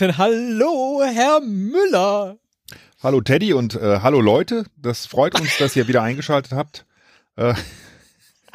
[0.00, 2.38] Schönen guten Hallo, Herr Müller.
[3.02, 4.64] Hallo Teddy und äh, hallo Leute.
[4.78, 6.86] Das freut uns, dass ihr wieder eingeschaltet habt.
[7.36, 7.52] Äh,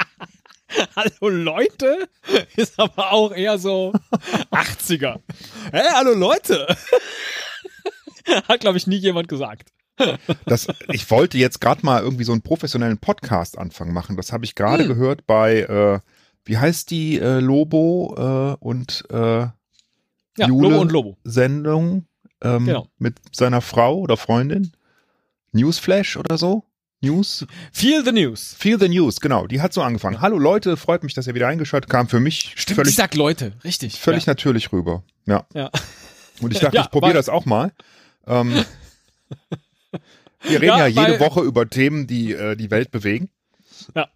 [0.96, 2.10] hallo Leute
[2.56, 3.94] ist aber auch eher so
[4.52, 5.20] 80er.
[5.72, 6.66] Hey, hallo Leute.
[8.48, 9.70] Hat, glaube ich, nie jemand gesagt.
[10.48, 14.18] Das, ich wollte jetzt gerade mal irgendwie so einen professionellen Podcast-Anfang machen.
[14.18, 14.90] Das habe ich gerade hm.
[14.90, 16.00] gehört bei, äh,
[16.44, 19.46] wie heißt die äh, Lobo äh, und äh,
[20.38, 21.18] ja, Jule Lobo und Lobo.
[21.24, 22.06] Sendung
[22.42, 22.88] ähm, genau.
[22.98, 24.72] mit seiner Frau oder Freundin.
[25.52, 26.64] Newsflash oder so.
[27.02, 27.46] News?
[27.72, 28.56] Feel the News.
[28.58, 29.48] Feel the News, genau.
[29.48, 30.22] Die hat so angefangen.
[30.22, 32.08] Hallo Leute, freut mich, dass ihr wieder eingeschaltet kam.
[32.08, 34.00] Für mich Stimmt, völlig, ich sag Leute, richtig.
[34.00, 34.32] Völlig ja.
[34.32, 35.04] natürlich rüber.
[35.26, 35.46] Ja.
[35.54, 35.70] ja.
[36.42, 37.72] Und ich dachte, ja, ich probiere das auch mal.
[38.28, 38.54] Ähm,
[40.42, 43.30] wir reden ja, jede Woche über Themen, die äh, die Welt bewegen.
[43.94, 44.08] Ja.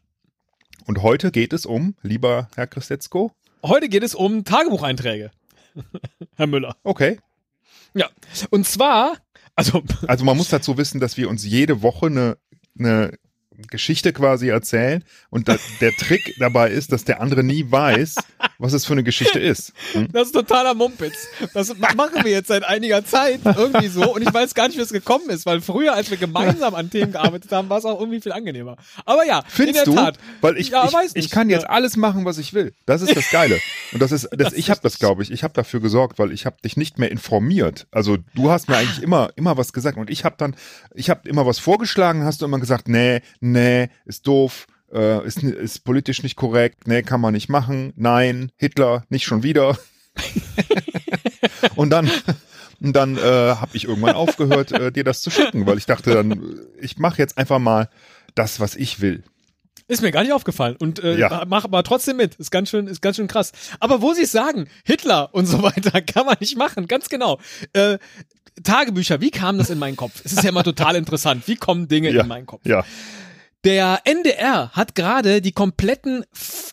[0.86, 3.31] Und heute geht es um, lieber Herr Christetzko.
[3.63, 5.31] Heute geht es um Tagebucheinträge.
[6.35, 6.75] Herr Müller.
[6.83, 7.19] Okay.
[7.94, 8.09] Ja.
[8.49, 9.17] Und zwar,
[9.55, 9.83] also.
[10.08, 12.38] Also man muss dazu wissen, dass wir uns jede Woche eine,
[12.77, 13.17] eine
[13.67, 18.15] Geschichte quasi erzählen und da, der Trick dabei ist, dass der andere nie weiß,
[18.57, 19.73] was es für eine Geschichte ist.
[19.93, 20.07] Hm?
[20.11, 21.27] Das ist totaler Mumpitz.
[21.53, 24.81] Das machen wir jetzt seit einiger Zeit irgendwie so und ich weiß gar nicht, wie
[24.81, 27.99] es gekommen ist, weil früher, als wir gemeinsam an Themen gearbeitet haben, war es auch
[27.99, 28.77] irgendwie viel angenehmer.
[29.05, 30.05] Aber ja, Findest in der du?
[30.11, 30.19] Tat.
[30.41, 31.69] Weil ich, ja, ich, ich, kann jetzt ja.
[31.69, 32.73] alles machen, was ich will.
[32.85, 33.59] Das ist das Geile.
[33.91, 36.31] Und das ist, das, das ich habe das, glaube ich, ich habe dafür gesorgt, weil
[36.31, 37.87] ich habe dich nicht mehr informiert.
[37.91, 40.55] Also du hast mir eigentlich immer, immer was gesagt und ich habe dann,
[40.93, 43.48] ich habe immer was vorgeschlagen, hast du immer gesagt, nee, nee,
[44.05, 49.04] ist doof, äh, ist, ist politisch nicht korrekt, nee, kann man nicht machen, nein, Hitler,
[49.10, 49.77] nicht schon wieder.
[51.76, 52.09] und dann,
[52.82, 56.14] und dann äh, habe ich irgendwann aufgehört, äh, dir das zu schicken, weil ich dachte
[56.14, 57.89] dann, ich mache jetzt einfach mal
[58.36, 59.23] das, was ich will.
[59.89, 61.45] Ist mir gar nicht aufgefallen und äh, ja.
[61.48, 62.36] mach aber trotzdem mit.
[62.36, 63.52] Ist ganz schön, ist ganz schön krass.
[63.80, 66.88] Aber wo sie es sagen, Hitler und so weiter, kann man nicht machen.
[66.88, 67.39] Ganz genau.
[67.73, 67.98] Äh,
[68.64, 70.21] Tagebücher, wie kam das in meinen Kopf?
[70.23, 71.48] Es ist ja immer total interessant.
[71.48, 72.21] Wie kommen Dinge ja.
[72.21, 72.67] in meinen Kopf?
[72.67, 72.86] Ja.
[73.65, 76.23] Der NDR hat gerade die kompletten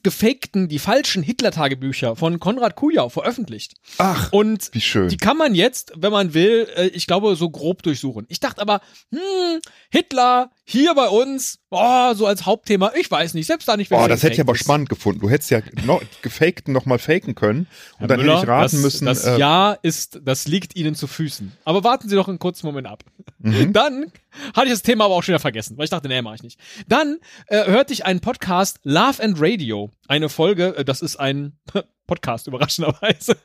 [0.04, 3.74] gefakten, die falschen Hitler-Tagebücher von Konrad Kujau veröffentlicht.
[3.98, 5.08] Ach, und wie schön.
[5.08, 8.24] Die kann man jetzt, wenn man will, äh, ich glaube, so grob durchsuchen.
[8.28, 8.80] Ich dachte aber,
[9.10, 9.60] hm,
[9.90, 13.90] Hitler hier bei uns, oh, so als Hauptthema, ich weiß nicht, selbst da nicht.
[13.92, 14.60] Oh, das hätte ich aber ist.
[14.60, 15.20] spannend gefunden.
[15.20, 18.48] Du hättest ja noch gefakten noch mal faken können und Herr dann Müller, hätte ich
[18.48, 19.06] raten das, müssen.
[19.06, 21.52] Das äh, Ja ist, das liegt Ihnen zu Füßen.
[21.64, 23.04] Aber warten Sie doch einen kurzen Moment ab.
[23.38, 23.72] Mhm.
[23.72, 24.12] Dann
[24.54, 26.42] hatte ich das Thema aber auch schon wieder vergessen, weil ich dachte, nee, mach ich
[26.42, 26.58] nicht.
[26.86, 27.18] Dann
[27.48, 31.58] äh, hörte ich einen Podcast Love and Radio, eine Folge, äh, das ist ein
[32.06, 33.36] Podcast überraschenderweise.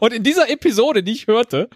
[0.00, 1.68] Und in dieser Episode, die ich hörte,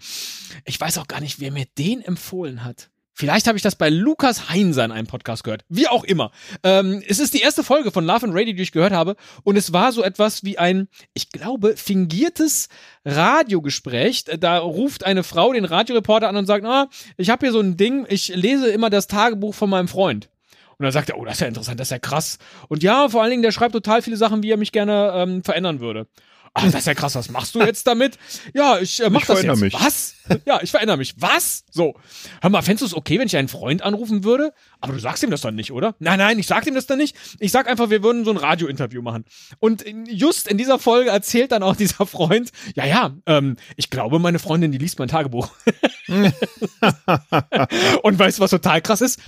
[0.65, 2.89] ich weiß auch gar nicht, wer mir den empfohlen hat.
[3.13, 5.63] Vielleicht habe ich das bei Lukas Heinser in einem Podcast gehört.
[5.69, 6.31] Wie auch immer.
[6.63, 9.15] Ähm, es ist die erste Folge von Love and Radio, die ich gehört habe.
[9.43, 12.69] Und es war so etwas wie ein, ich glaube, fingiertes
[13.05, 14.25] Radiogespräch.
[14.39, 17.77] Da ruft eine Frau den Radioreporter an und sagt, ah, ich habe hier so ein
[17.77, 20.29] Ding, ich lese immer das Tagebuch von meinem Freund.
[20.77, 22.39] Und dann sagt er, oh, das ist ja interessant, das ist ja krass.
[22.67, 25.43] Und ja, vor allen Dingen, der schreibt total viele Sachen, wie er mich gerne ähm,
[25.43, 26.07] verändern würde.
[26.53, 28.17] Ach, das ist ja krass, was machst du jetzt damit?
[28.53, 29.61] Ja, ich äh, mach ich das jetzt.
[29.61, 29.73] Mich.
[29.73, 30.15] Was?
[30.45, 31.15] Ja, ich verändere mich.
[31.17, 31.63] Was?
[31.71, 31.95] So.
[32.41, 34.53] Hör mal, fändest du es okay, wenn ich einen Freund anrufen würde?
[34.81, 35.95] Aber du sagst ihm das dann nicht, oder?
[35.99, 37.15] Nein, nein, ich sag ihm das dann nicht.
[37.39, 39.23] Ich sag einfach, wir würden so ein Radiointerview machen.
[39.59, 44.19] Und just in dieser Folge erzählt dann auch dieser Freund, ja, ja, ähm, ich glaube,
[44.19, 45.51] meine Freundin, die liest mein Tagebuch.
[48.03, 49.19] Und weißt du, was total krass ist?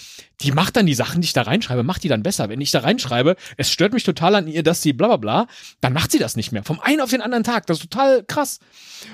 [0.42, 2.50] Die macht dann die Sachen, die ich da reinschreibe, macht die dann besser.
[2.50, 5.48] Wenn ich da reinschreibe, es stört mich total an ihr, dass sie bla bla bla,
[5.82, 6.64] dann macht sie das nicht mehr.
[6.64, 7.66] Vom einen auf den anderen Tag.
[7.68, 8.60] Das ist total krass.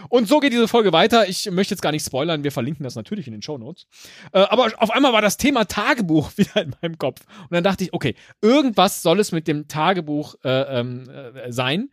[0.09, 1.28] Und so geht diese Folge weiter.
[1.28, 3.88] Ich möchte jetzt gar nicht spoilern, wir verlinken das natürlich in den Show Notes.
[4.31, 7.22] Äh, aber auf einmal war das Thema Tagebuch wieder in meinem Kopf.
[7.41, 11.90] Und dann dachte ich, okay, irgendwas soll es mit dem Tagebuch äh, ähm, äh, sein.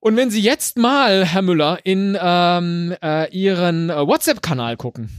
[0.00, 5.10] Und wenn Sie jetzt mal, Herr Müller, in ähm, äh, Ihren äh, WhatsApp-Kanal gucken,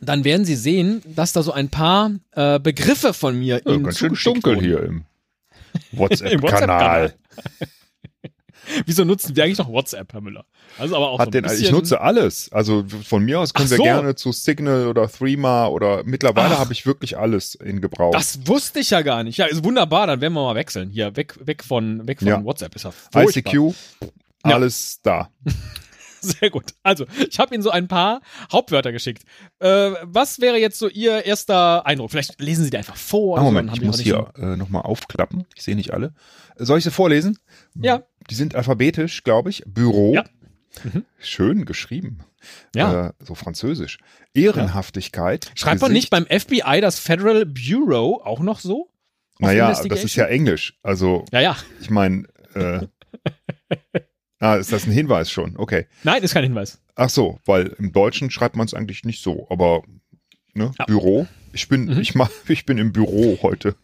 [0.00, 3.84] dann werden Sie sehen, dass da so ein paar äh, Begriffe von mir ja, Ihnen
[3.84, 4.64] ganz schön dunkel wurden.
[4.64, 5.04] hier im
[5.92, 7.14] WhatsApp-Kanal.
[7.34, 7.68] WhatsApp
[8.86, 10.44] Wieso nutzen wir eigentlich noch WhatsApp, Herr Müller?
[10.78, 12.52] Also aber auch Hat so den, ich nutze alles.
[12.52, 13.76] Also von mir aus können so.
[13.76, 18.12] wir gerne zu Signal oder Threema oder mittlerweile habe ich wirklich alles in Gebrauch.
[18.12, 19.38] Das wusste ich ja gar nicht.
[19.38, 20.06] Ja, ist wunderbar.
[20.06, 20.90] Dann werden wir mal wechseln.
[20.90, 22.44] Hier weg, weg von, weg von ja.
[22.44, 23.74] WhatsApp ist ja ICQ,
[24.42, 25.28] alles ja.
[25.44, 25.52] da.
[26.40, 26.74] Sehr gut.
[26.82, 28.20] Also, ich habe Ihnen so ein paar
[28.52, 29.24] Hauptwörter geschickt.
[29.60, 32.10] Äh, was wäre jetzt so Ihr erster Eindruck?
[32.10, 33.38] Vielleicht lesen Sie die einfach vor.
[33.38, 35.46] Ah, Moment, ich muss hier äh, nochmal aufklappen.
[35.54, 36.14] Ich sehe nicht alle.
[36.56, 37.38] Soll ich sie vorlesen?
[37.74, 38.02] Ja.
[38.30, 39.62] Die sind alphabetisch, glaube ich.
[39.66, 40.14] Büro.
[40.14, 40.24] Ja.
[40.84, 41.04] Mhm.
[41.18, 42.20] Schön geschrieben.
[42.74, 43.08] Ja.
[43.08, 43.98] Äh, so französisch.
[44.34, 45.46] Ehrenhaftigkeit.
[45.46, 45.52] Ja.
[45.54, 48.90] Schreibt man nicht beim FBI das Federal Bureau auch noch so?
[49.38, 50.78] Naja, das ist ja Englisch.
[50.82, 51.56] Also, ja, ja.
[51.80, 52.24] ich meine,
[52.54, 52.86] äh,
[54.40, 55.56] Ah, ist das ein Hinweis schon?
[55.56, 55.86] Okay.
[56.04, 56.80] Nein, ist kein Hinweis.
[56.94, 59.82] Ach so, weil im Deutschen schreibt man es eigentlich nicht so, aber
[60.54, 60.84] ne, Ja.
[60.86, 61.26] Büro.
[61.52, 62.00] Ich bin, Mhm.
[62.00, 63.74] ich mach, ich bin im Büro heute.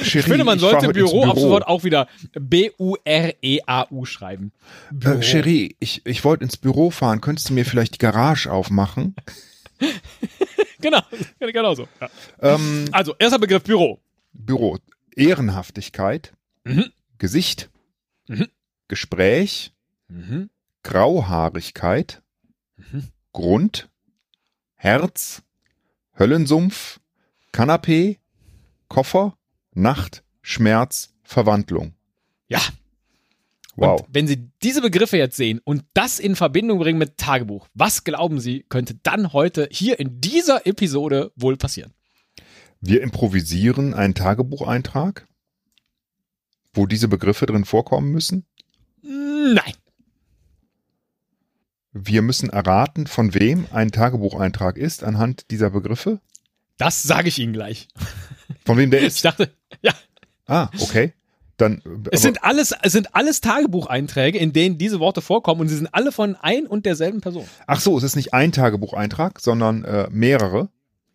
[0.00, 2.06] Ich finde, man sollte ins Büro, ab sofort auch wieder
[2.38, 4.52] B-U-R-E-A-U schreiben.
[4.92, 5.18] Büro.
[5.18, 7.20] Äh, Cherie, ich, ich wollte ins Büro fahren.
[7.20, 9.14] Könntest du mir vielleicht die Garage aufmachen?
[10.82, 11.00] Genau,
[11.40, 11.86] genau so.
[12.00, 12.08] Ja.
[12.54, 14.00] Ähm, Also, erster Begriff Büro.
[14.32, 14.78] Büro.
[15.14, 16.32] Ehrenhaftigkeit,
[16.64, 16.86] Mhm.
[17.18, 17.68] Gesicht,
[18.28, 18.46] Mhm.
[18.90, 19.72] Gespräch,
[20.08, 20.50] Mhm.
[20.82, 22.20] Grauhaarigkeit,
[22.76, 23.04] Mhm.
[23.32, 23.88] Grund,
[24.74, 25.42] Herz,
[26.18, 26.98] Höllensumpf,
[27.52, 28.18] Kanapee,
[28.88, 29.36] Koffer,
[29.72, 31.94] Nacht, Schmerz, Verwandlung.
[32.48, 32.60] Ja.
[33.76, 34.00] Wow.
[34.00, 38.02] Und wenn Sie diese Begriffe jetzt sehen und das in Verbindung bringen mit Tagebuch, was
[38.02, 41.94] glauben Sie, könnte dann heute hier in dieser Episode wohl passieren?
[42.80, 45.28] Wir improvisieren einen Tagebucheintrag,
[46.74, 48.44] wo diese Begriffe drin vorkommen müssen.
[49.02, 49.72] Nein.
[51.92, 56.20] Wir müssen erraten, von wem ein Tagebucheintrag ist anhand dieser Begriffe.
[56.78, 57.88] Das sage ich Ihnen gleich.
[58.64, 59.24] Von wem der Ich ist.
[59.24, 59.50] dachte,
[59.82, 59.92] ja,
[60.46, 61.12] Ah, okay.
[61.56, 61.78] Dann.
[61.84, 65.76] äh, es sind alles, es sind alles Tagebucheinträge, in denen diese Worte vorkommen und sie
[65.76, 67.44] sind alle von ein und derselben Person.
[67.66, 70.68] ach so, es ist nicht ein Tagebucheintrag, sondern äh, mehrere.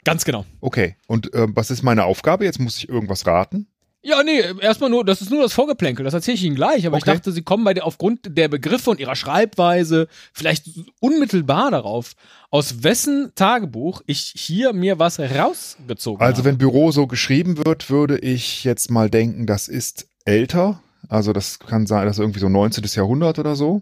[0.03, 0.45] Ganz genau.
[0.61, 0.95] Okay.
[1.07, 2.45] Und äh, was ist meine Aufgabe?
[2.45, 3.67] Jetzt muss ich irgendwas raten.
[4.07, 6.97] Ja, nee, erstmal nur, das ist nur das Vorgeplänkel, das erzähle ich Ihnen gleich, aber
[6.97, 7.15] ich Okay.
[7.15, 10.69] dachte, Sie kommen bei der, aufgrund der Begriffe und Ihrer Schreibweise vielleicht
[10.99, 12.11] unmittelbar darauf,
[12.51, 16.49] aus wessen Tagebuch ich hier mir was rausgezogen Also habe.
[16.49, 20.79] wenn Büro so geschrieben wird, würde ich jetzt mal denken, das ist älter.
[21.09, 22.83] Also das kann sein, das ist irgendwie so 19.
[22.93, 23.81] Jahrhundert oder so.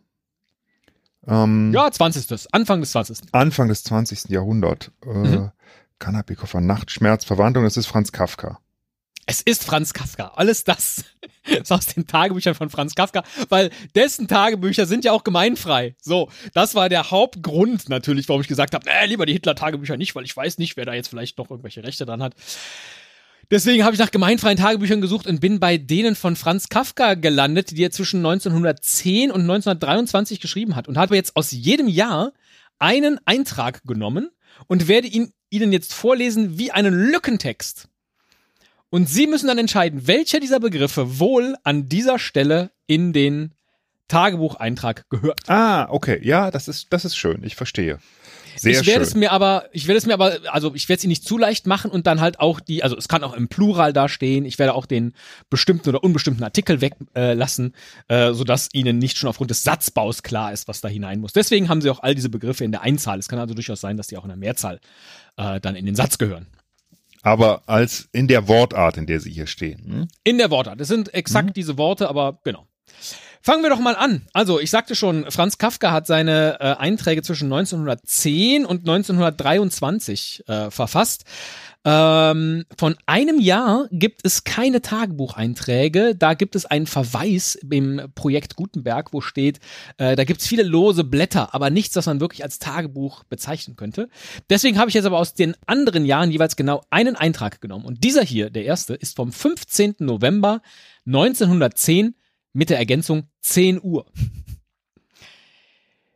[1.27, 2.47] Ähm, Ja, 20.
[2.53, 3.17] Anfang des 20.
[3.33, 4.29] Anfang des 20.
[4.29, 4.89] Jahrhunderts.
[5.05, 5.51] Äh, Mhm.
[6.67, 8.59] Nachtschmerz, Verwandlung, das ist Franz Kafka.
[9.25, 10.33] Es ist Franz Kafka.
[10.35, 11.05] Alles das
[11.45, 15.95] ist aus den Tagebüchern von Franz Kafka, weil dessen Tagebücher sind ja auch gemeinfrei.
[16.01, 20.15] So, das war der Hauptgrund natürlich, warum ich gesagt habe, äh, lieber die Hitler-Tagebücher nicht,
[20.15, 22.35] weil ich weiß nicht, wer da jetzt vielleicht noch irgendwelche Rechte dran hat.
[23.51, 27.71] Deswegen habe ich nach gemeinfreien Tagebüchern gesucht und bin bei denen von Franz Kafka gelandet,
[27.71, 32.31] die er zwischen 1910 und 1923 geschrieben hat und habe jetzt aus jedem Jahr
[32.79, 34.29] einen Eintrag genommen
[34.67, 37.87] und werde ihn Ihnen jetzt vorlesen wie einen Lückentext.
[38.93, 43.55] Und Sie müssen dann entscheiden, welcher dieser Begriffe wohl an dieser Stelle in den
[44.07, 45.39] Tagebucheintrag gehört.
[45.49, 46.19] Ah, okay.
[46.21, 47.41] Ja, das ist, das ist schön.
[47.43, 47.97] Ich verstehe.
[48.55, 51.03] Sehr ich werde es mir aber, ich werde es mir aber, also ich werde es
[51.05, 53.47] Ihnen nicht zu leicht machen und dann halt auch die, also es kann auch im
[53.47, 54.45] Plural da stehen.
[54.45, 55.13] Ich werde auch den
[55.49, 57.73] bestimmten oder unbestimmten Artikel weglassen,
[58.09, 61.33] äh, äh, sodass Ihnen nicht schon aufgrund des Satzbaus klar ist, was da hinein muss.
[61.33, 63.17] Deswegen haben Sie auch all diese Begriffe in der Einzahl.
[63.17, 64.79] Es kann also durchaus sein, dass die auch in der Mehrzahl
[65.37, 66.45] äh, dann in den Satz gehören.
[67.23, 69.83] Aber als in der Wortart, in der sie hier stehen.
[69.85, 70.07] Hm?
[70.23, 70.79] In der Wortart.
[70.81, 72.67] Es sind exakt diese Worte, aber genau.
[73.45, 74.21] Fangen wir doch mal an.
[74.31, 80.71] Also, ich sagte schon, Franz Kafka hat seine äh, Einträge zwischen 1910 und 1923 äh,
[80.71, 81.25] verfasst.
[81.83, 86.15] Ähm, von einem Jahr gibt es keine Tagebucheinträge.
[86.15, 89.59] Da gibt es einen Verweis im Projekt Gutenberg, wo steht,
[89.97, 93.75] äh, da gibt es viele lose Blätter, aber nichts, das man wirklich als Tagebuch bezeichnen
[93.75, 94.07] könnte.
[94.49, 97.83] Deswegen habe ich jetzt aber aus den anderen Jahren jeweils genau einen Eintrag genommen.
[97.83, 99.95] Und dieser hier, der erste, ist vom 15.
[99.99, 100.61] November
[101.05, 102.15] 1910
[102.53, 104.11] mit der Ergänzung 10 Uhr.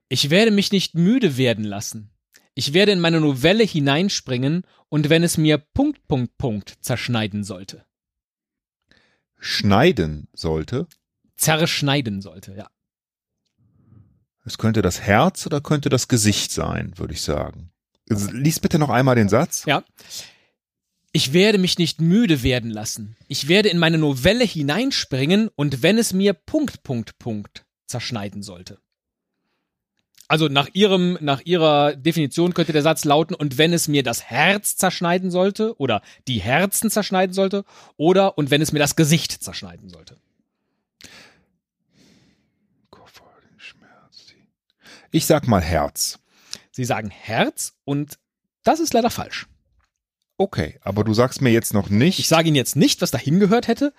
[0.10, 2.12] Ich werde mich nicht müde werden lassen.
[2.54, 7.86] Ich werde in meine Novelle hineinspringen und wenn es mir Punkt, Punkt, Punkt zerschneiden sollte.
[9.38, 10.88] Schneiden sollte.
[11.36, 12.70] Zerschneiden sollte, ja.
[14.44, 17.72] Es könnte das Herz oder könnte das Gesicht sein, würde ich sagen.
[18.08, 19.66] Lies bitte noch einmal den Satz.
[19.66, 19.84] Ja.
[21.12, 23.16] Ich werde mich nicht müde werden lassen.
[23.28, 28.80] Ich werde in meine Novelle hineinspringen und wenn es mir Punkt, Punkt, Punkt zerschneiden sollte.
[30.28, 34.24] Also nach ihrem, nach ihrer Definition könnte der Satz lauten, und wenn es mir das
[34.24, 37.64] Herz zerschneiden sollte, oder die Herzen zerschneiden sollte,
[37.96, 40.18] oder und wenn es mir das Gesicht zerschneiden sollte.
[45.12, 46.20] Ich sag mal Herz.
[46.72, 48.20] Sie sagen Herz und
[48.64, 49.48] das ist leider falsch.
[50.38, 52.20] Okay, aber du sagst mir jetzt noch nicht.
[52.20, 53.94] Ich sage Ihnen jetzt nicht, was dahin gehört hätte.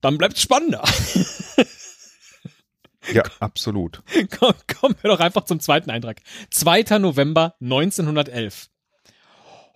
[0.00, 0.82] Dann bleibt es spannender.
[3.12, 4.02] ja, absolut.
[4.38, 6.20] Komm, kommen wir doch einfach zum zweiten Eintrag.
[6.50, 6.98] 2.
[6.98, 8.68] November 1911.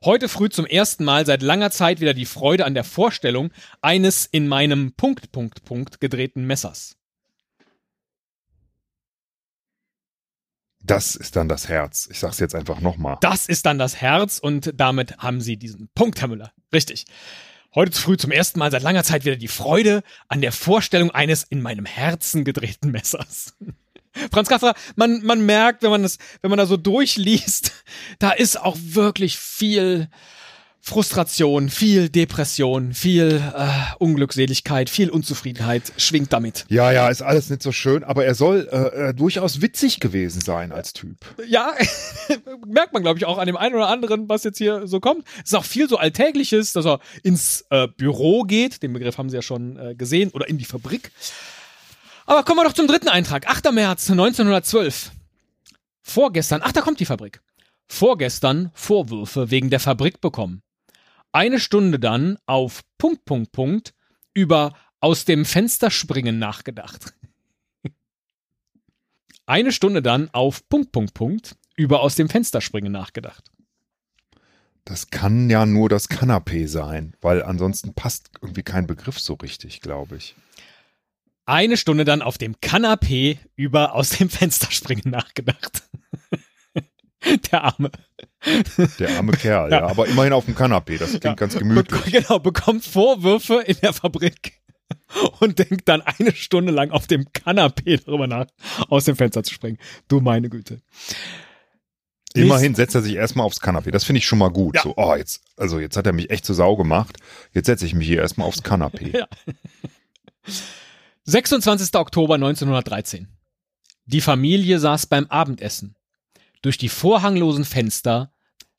[0.05, 4.27] Heute früh zum ersten Mal seit langer Zeit wieder die Freude an der Vorstellung eines
[4.27, 6.98] in meinem Punkt, Punkt, Punkt gedrehten Messers.
[10.89, 12.09] Das ist dann das Herz.
[12.11, 13.19] Ich sag's jetzt einfach nochmal.
[13.21, 16.51] Das ist dann das Herz und damit haben Sie diesen Punkt, Herr Müller.
[16.73, 17.05] Richtig.
[17.75, 21.45] Heute früh zum ersten Mal seit langer Zeit wieder die Freude an der Vorstellung eines
[21.45, 23.55] in meinem Herzen gedrehten Messers.
[24.33, 27.73] Franz Kafka, man, man merkt, wenn man das, wenn man da so durchliest,
[28.19, 30.09] da ist auch wirklich viel
[30.89, 33.69] Frustration, viel Depression, viel äh,
[33.99, 36.65] Unglückseligkeit, viel Unzufriedenheit schwingt damit.
[36.71, 40.41] Ja, ja, ist alles nicht so schön, aber er soll äh, äh, durchaus witzig gewesen
[40.41, 41.19] sein als Typ.
[41.47, 41.75] Ja,
[42.67, 45.27] merkt man, glaube ich, auch an dem einen oder anderen, was jetzt hier so kommt.
[45.45, 49.29] Es ist auch viel so Alltägliches, dass er ins äh, Büro geht, den Begriff haben
[49.29, 51.13] Sie ja schon äh, gesehen, oder in die Fabrik.
[52.25, 53.47] Aber kommen wir doch zum dritten Eintrag.
[53.47, 53.73] 8.
[53.73, 55.11] März 1912.
[56.01, 57.43] Vorgestern, ach, da kommt die Fabrik.
[57.89, 60.63] Vorgestern Vorwürfe wegen der Fabrik bekommen
[61.39, 63.95] eine Stunde dann auf Punkt, Punkt, Punkt
[64.35, 67.15] über aus dem Fenster springen nachgedacht.
[69.47, 73.53] eine Stunde dann auf Punkt, Punkt, Punkt über aus dem Fenster springen nachgedacht.
[74.85, 79.81] Das kann ja nur das Kanapee sein, weil ansonsten passt irgendwie kein Begriff so richtig,
[79.81, 80.35] glaube ich.
[81.47, 85.85] Eine Stunde dann auf dem Kanapee über aus dem Fenster springen nachgedacht.
[87.53, 87.93] Der Arme.
[88.99, 89.81] Der arme Kerl, ja.
[89.81, 89.87] ja.
[89.87, 91.35] Aber immerhin auf dem Kanapee, das klingt ja.
[91.35, 92.05] ganz gemütlich.
[92.05, 94.61] Be genau, bekommt Vorwürfe in der Fabrik
[95.41, 98.47] und denkt dann eine Stunde lang auf dem Kanapee darüber nach,
[98.89, 99.79] aus dem Fenster zu springen.
[100.09, 100.81] Du meine Güte.
[102.35, 103.91] Immerhin setzt er sich erstmal aufs Kanapee.
[103.91, 104.77] Das finde ich schon mal gut.
[104.77, 104.83] Ja.
[104.83, 107.17] So, oh, jetzt, also jetzt hat er mich echt zur Sau gemacht.
[107.53, 109.13] Jetzt setze ich mich hier erstmal aufs Kanapee.
[109.19, 109.27] Ja.
[111.25, 111.95] 26.
[111.95, 113.29] Oktober 1913.
[114.07, 115.95] Die Familie saß beim Abendessen.
[116.63, 118.33] Durch die vorhanglosen Fenster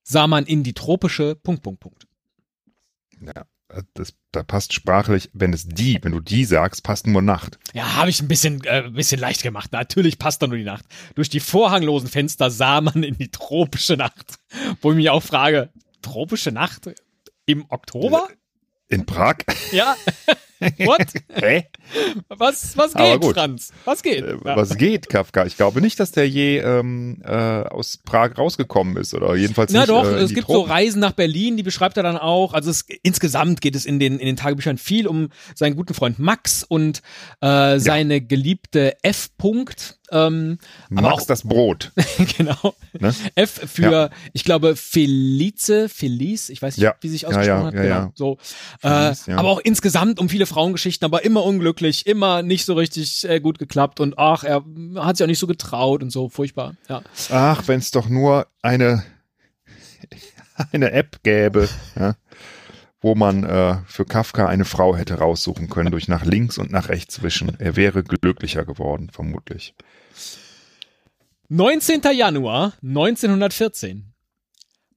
[0.03, 2.07] sah man in die tropische Punkt, Punkt, Punkt.
[3.21, 3.45] Ja,
[3.93, 7.59] das, da passt sprachlich, wenn es die, wenn du die sagst, passt nur Nacht.
[7.74, 9.71] Ja, habe ich ein bisschen, äh, bisschen leicht gemacht.
[9.71, 10.86] Natürlich passt da nur die Nacht.
[11.15, 14.39] Durch die vorhanglosen Fenster sah man in die tropische Nacht.
[14.81, 15.69] Wo ich mich auch frage,
[16.01, 16.89] tropische Nacht
[17.45, 18.27] im Oktober?
[18.88, 19.38] In Prag?
[19.71, 19.95] Ja.
[20.59, 21.07] What?
[21.33, 21.67] Hä?
[22.27, 23.71] Was, was geht, Franz?
[23.85, 24.23] Was geht?
[24.23, 25.45] Äh, was geht, Kafka?
[25.45, 29.81] Ich glaube nicht, dass der je ähm, äh, aus Prag rausgekommen ist oder jedenfalls Na
[29.81, 29.89] nicht.
[29.89, 30.67] Na doch, äh, es gibt Tropen.
[30.67, 32.53] so Reisen nach Berlin, die beschreibt er dann auch.
[32.53, 36.19] Also es, insgesamt geht es in den, in den Tagebüchern viel um seinen guten Freund
[36.19, 37.01] Max und
[37.41, 38.19] äh, seine ja.
[38.19, 39.29] geliebte F.
[39.39, 40.57] -Punkt, ähm,
[40.89, 41.91] Max aber auch, das Brot.
[42.37, 42.75] genau.
[42.99, 43.13] Ne?
[43.35, 44.09] F für, ja.
[44.33, 46.95] ich glaube, Felice, Felice, ich weiß nicht, ja.
[47.01, 47.73] wie sich ausgesprochen hat.
[47.73, 48.11] Genau.
[48.15, 48.37] So.
[48.79, 53.27] Felice, äh, aber auch insgesamt um viele Frauengeschichten, aber immer unglücklich, immer nicht so richtig
[53.27, 54.65] äh, gut geklappt und ach, er
[54.95, 56.75] hat sich auch nicht so getraut und so, furchtbar.
[56.89, 57.01] Ja.
[57.29, 59.03] Ach, wenn es doch nur eine,
[60.71, 62.15] eine App gäbe, ja,
[63.01, 66.89] wo man äh, für Kafka eine Frau hätte raussuchen können durch nach links und nach
[66.89, 67.57] rechts wischen.
[67.59, 69.73] Er wäre glücklicher geworden, vermutlich.
[71.47, 72.01] 19.
[72.13, 74.13] Januar 1914.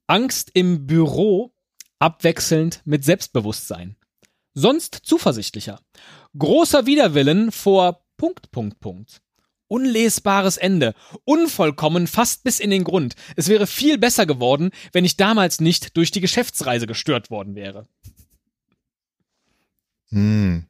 [0.09, 1.55] Angst im Büro
[1.99, 3.97] abwechselnd mit Selbstbewusstsein
[4.55, 5.81] sonst zuversichtlicher.
[6.39, 9.23] Großer Widerwillen vor Punkt, Punkt, Punkt.
[9.69, 10.95] Unlesbares Ende.
[11.25, 13.17] Unvollkommen, fast bis in den Grund.
[13.37, 17.89] Es wäre viel besser geworden, wenn ich damals nicht durch die Geschäftsreise gestört worden wäre.
[20.11, 20.67] Hm.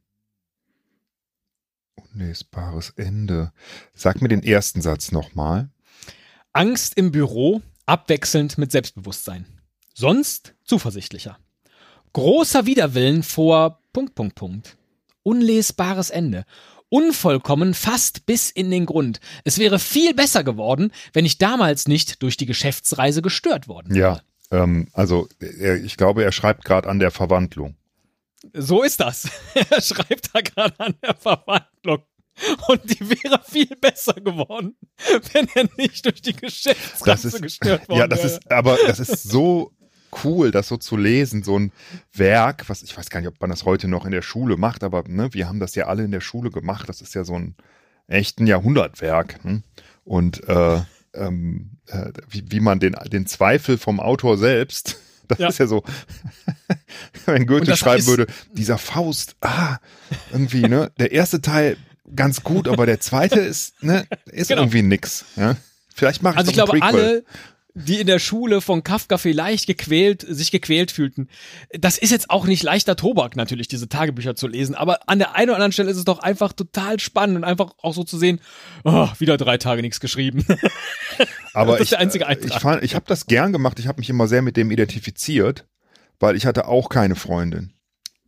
[1.97, 3.53] Unlesbares Ende.
[3.93, 5.69] Sag mir den ersten Satz nochmal.
[6.53, 9.47] Angst im Büro, abwechselnd mit Selbstbewusstsein.
[9.95, 11.39] Sonst zuversichtlicher.
[12.13, 14.77] Großer Widerwillen vor Punkt, Punkt, Punkt.
[15.23, 16.45] Unlesbares Ende.
[16.89, 19.21] Unvollkommen fast bis in den Grund.
[19.45, 24.21] Es wäre viel besser geworden, wenn ich damals nicht durch die Geschäftsreise gestört worden wäre.
[24.51, 27.77] Ja, ähm, also ich glaube, er schreibt gerade an der Verwandlung.
[28.53, 29.31] So ist das.
[29.71, 32.03] er schreibt da gerade an der Verwandlung.
[32.67, 34.77] Und die wäre viel besser geworden,
[35.33, 38.01] wenn er nicht durch die Geschäftsreise ist, gestört worden wäre.
[38.01, 38.29] Ja, das wäre.
[38.29, 39.73] ist, aber das ist so
[40.25, 41.73] cool, das so zu lesen, so ein
[42.13, 44.85] Werk, was ich weiß gar nicht, ob man das heute noch in der Schule macht,
[44.85, 46.89] aber ne, wir haben das ja alle in der Schule gemacht.
[46.89, 47.57] Das ist ja so ein
[48.09, 49.43] echten Jahrhundertwerk.
[49.43, 49.63] Hm?
[50.05, 50.81] Und äh,
[51.15, 55.49] ähm, äh, wie, wie man den, den Zweifel vom Autor selbst, das ja.
[55.49, 55.83] ist ja so,
[57.27, 59.79] wenn Goethe schreiben würde, dieser Faust, ah,
[60.31, 61.77] irgendwie, ne, der erste Teil
[62.15, 64.63] ganz gut, aber der zweite ist, ne, ist genau.
[64.63, 65.25] irgendwie nix.
[65.37, 65.57] Ja?
[65.95, 67.25] Vielleicht mache ich Also ich glaube, alle,
[67.75, 71.29] die in der Schule von Kafka vielleicht gequält, sich gequält fühlten.
[71.73, 75.35] Das ist jetzt auch nicht leichter Tobak natürlich, diese Tagebücher zu lesen, aber an der
[75.35, 78.19] einen oder anderen Stelle ist es doch einfach total spannend und einfach auch so zu
[78.19, 78.41] sehen,
[78.85, 80.45] oh, wieder drei Tage nichts geschrieben.
[81.55, 82.51] Aber das ist der einzige Eintrag.
[82.51, 85.67] ich, fand, ich habe das gern gemacht, ich habe mich immer sehr mit dem identifiziert,
[86.19, 87.75] weil ich hatte auch keine Freundin.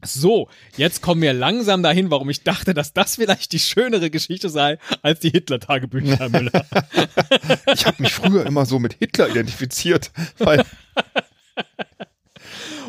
[0.04, 4.48] So, jetzt kommen wir langsam dahin, warum ich dachte, dass das vielleicht die schönere Geschichte
[4.48, 6.52] sei als die Hitler-Tagebücher, Herr Müller.
[7.72, 10.64] ich habe mich früher immer so mit Hitler identifiziert, weil.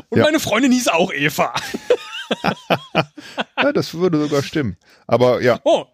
[0.09, 0.25] Und ja.
[0.25, 1.53] meine Freundin hieß auch Eva.
[3.57, 4.77] ja, das würde sogar stimmen.
[5.07, 5.59] Aber ja.
[5.63, 5.85] Oh.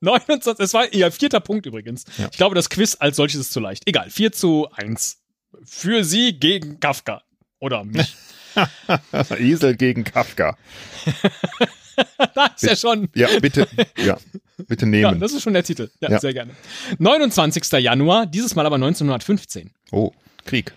[0.00, 2.04] 29, es war ihr vierter Punkt übrigens.
[2.18, 2.28] Ja.
[2.30, 3.82] Ich glaube, das Quiz als solches ist zu leicht.
[3.86, 5.18] Egal, 4 zu 1.
[5.64, 7.22] Für sie gegen Kafka.
[7.58, 8.14] Oder mich.
[9.38, 10.56] Esel gegen Kafka.
[12.34, 13.08] da ist ja schon.
[13.14, 14.18] Ja, bitte, ja,
[14.66, 15.02] bitte nehmen.
[15.02, 15.90] Ja, das ist schon der Titel.
[16.00, 16.54] Ja, ja, sehr gerne.
[16.98, 17.70] 29.
[17.80, 19.70] Januar, dieses Mal aber 1915.
[19.90, 20.12] Oh,
[20.44, 20.72] Krieg.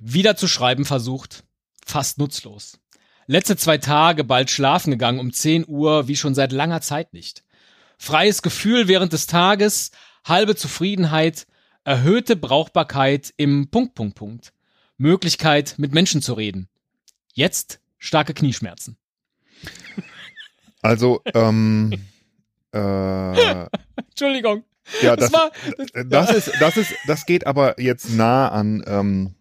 [0.00, 1.44] wieder zu schreiben versucht,
[1.84, 2.78] fast nutzlos.
[3.26, 7.42] Letzte zwei Tage bald schlafen gegangen um 10 Uhr, wie schon seit langer Zeit nicht.
[7.98, 9.90] Freies Gefühl während des Tages,
[10.24, 11.46] halbe Zufriedenheit,
[11.84, 14.52] erhöhte Brauchbarkeit im Punkt, Punkt, Punkt.
[14.98, 16.68] Möglichkeit, mit Menschen zu reden.
[17.32, 18.96] Jetzt starke Knieschmerzen.
[20.82, 21.92] Also, ähm,
[22.72, 23.66] äh,
[24.08, 24.64] Entschuldigung.
[25.02, 25.50] Ja, das, das, war,
[25.94, 29.34] das, das ist, das ist, das geht aber jetzt nah an ähm,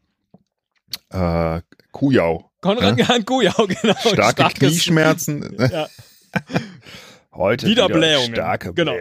[1.09, 2.49] äh, Kujau.
[2.61, 3.19] Konrad ja?
[3.23, 3.93] Kujau, genau.
[3.93, 5.55] Starke Starkes, Knieschmerzen.
[5.71, 5.87] Ja.
[7.31, 8.33] Heute wieder, wieder Blähungen.
[8.33, 8.95] Starke genau.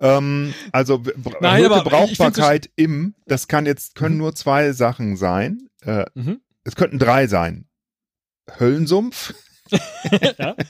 [0.00, 1.02] Ähm, also
[1.40, 4.20] Nein, Brauchbarkeit im, das kann jetzt können mhm.
[4.20, 5.68] nur zwei Sachen sein.
[5.84, 6.40] Äh, mhm.
[6.64, 7.66] Es könnten drei sein.
[8.58, 9.34] Höllensumpf.
[10.38, 10.54] ja.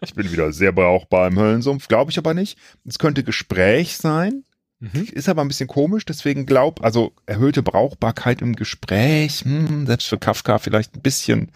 [0.00, 2.58] Ich bin wieder sehr brauchbar im Höllensumpf, glaube ich aber nicht.
[2.86, 4.44] Es könnte Gespräch sein.
[4.80, 5.08] Mhm.
[5.10, 10.18] Ist aber ein bisschen komisch, deswegen glaub, also erhöhte Brauchbarkeit im Gespräch, hm, selbst für
[10.18, 11.50] Kafka vielleicht ein bisschen.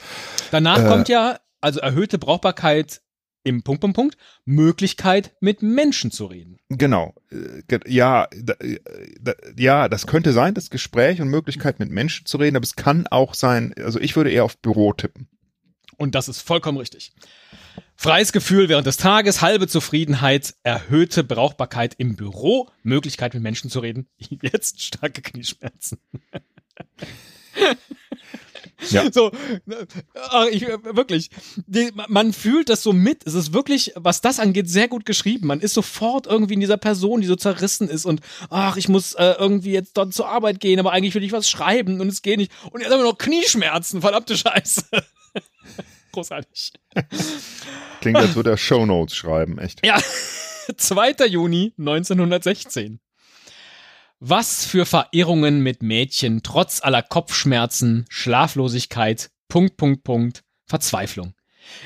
[0.51, 3.01] Danach äh, kommt ja, also erhöhte Brauchbarkeit
[3.45, 6.59] im Punkt, Punkt, Punkt, Möglichkeit mit Menschen zu reden.
[6.69, 7.15] Genau.
[7.31, 8.79] Äh, ja, äh,
[9.57, 13.07] ja, das könnte sein, das Gespräch und Möglichkeit mit Menschen zu reden, aber es kann
[13.09, 15.29] auch sein, also ich würde eher auf Büro tippen.
[15.97, 17.13] Und das ist vollkommen richtig.
[17.97, 23.81] Freies Gefühl während des Tages, halbe Zufriedenheit, erhöhte Brauchbarkeit im Büro, Möglichkeit mit Menschen zu
[23.81, 24.09] reden,
[24.43, 25.99] jetzt starke Knieschmerzen.
[28.91, 29.03] Ja.
[29.13, 29.31] So,
[30.15, 31.31] ach, ich, wirklich,
[31.67, 33.27] die, man fühlt das so mit.
[33.27, 35.49] Es ist wirklich, was das angeht, sehr gut geschrieben.
[35.49, 39.13] Man ist sofort irgendwie in dieser Person, die so zerrissen ist und ach, ich muss
[39.15, 42.23] äh, irgendwie jetzt dort zur Arbeit gehen, aber eigentlich will ich was schreiben und es
[42.23, 42.53] geht nicht.
[42.71, 44.85] Und jetzt haben wir noch Knieschmerzen, verdammte Scheiße.
[46.13, 46.73] Großartig.
[48.01, 49.85] Klingt, als würde er Shownotes schreiben, echt.
[49.85, 49.99] Ja.
[50.77, 51.27] 2.
[51.27, 53.01] Juni 1916.
[54.25, 61.35] Was für Verirrungen mit Mädchen trotz aller Kopfschmerzen, Schlaflosigkeit, Punkt, Punkt, Punkt, Verzweiflung.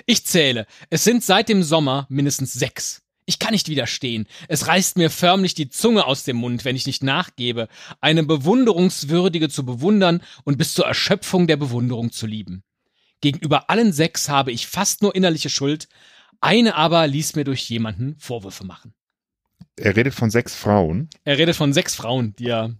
[0.05, 3.01] Ich zähle, es sind seit dem Sommer mindestens sechs.
[3.25, 4.27] Ich kann nicht widerstehen.
[4.49, 7.69] Es reißt mir förmlich die Zunge aus dem Mund, wenn ich nicht nachgebe,
[8.03, 12.65] eine bewunderungswürdige zu bewundern und bis zur Erschöpfung der Bewunderung zu lieben.
[13.23, 15.89] Gegenüber allen sechs habe ich fast nur innerliche Schuld,
[16.43, 18.93] eine aber ließ mir durch jemanden Vorwürfe machen.
[19.77, 21.11] Er redet von sechs Frauen.
[21.25, 22.75] Er redet von sechs Frauen, die er